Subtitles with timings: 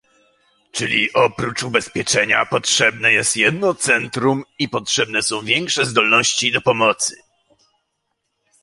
[0.71, 7.15] Czyli oprócz ubezpieczenia potrzebne jest jedno centrum i potrzebne są większe zdolności do pomocy